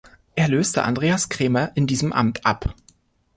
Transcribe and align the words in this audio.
Er 0.33 0.47
löste 0.47 0.81
Andreas 0.83 1.29
Krämer 1.29 1.73
in 1.75 1.85
diesem 1.85 2.11
Amt 2.11 2.43
ab. 2.43 2.73